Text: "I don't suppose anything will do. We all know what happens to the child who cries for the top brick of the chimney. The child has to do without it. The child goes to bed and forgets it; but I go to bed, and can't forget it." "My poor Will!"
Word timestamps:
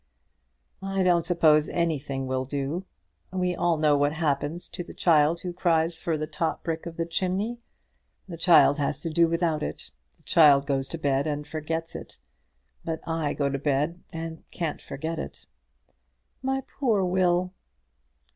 "I 0.81 1.03
don't 1.03 1.27
suppose 1.27 1.69
anything 1.69 2.25
will 2.25 2.43
do. 2.45 2.85
We 3.31 3.55
all 3.55 3.77
know 3.77 3.95
what 3.95 4.13
happens 4.13 4.67
to 4.69 4.83
the 4.83 4.95
child 4.95 5.41
who 5.41 5.53
cries 5.53 6.01
for 6.01 6.17
the 6.17 6.25
top 6.25 6.63
brick 6.63 6.87
of 6.87 6.97
the 6.97 7.05
chimney. 7.05 7.59
The 8.27 8.35
child 8.35 8.79
has 8.79 8.99
to 9.01 9.11
do 9.11 9.27
without 9.27 9.61
it. 9.61 9.91
The 10.17 10.23
child 10.23 10.65
goes 10.65 10.87
to 10.87 10.97
bed 10.97 11.27
and 11.27 11.45
forgets 11.45 11.95
it; 11.95 12.17
but 12.83 12.99
I 13.07 13.35
go 13.35 13.47
to 13.47 13.59
bed, 13.59 14.01
and 14.11 14.43
can't 14.49 14.81
forget 14.81 15.19
it." 15.19 15.45
"My 16.41 16.61
poor 16.79 17.03
Will!" 17.05 17.53